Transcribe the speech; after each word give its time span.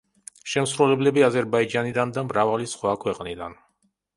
შემსრულებლები 0.53 1.25
აზერბაიჯანიდან 1.27 2.15
და 2.17 2.25
მრავალი 2.31 2.71
სხვა 2.73 2.95
ქვეყნიდან. 3.05 3.59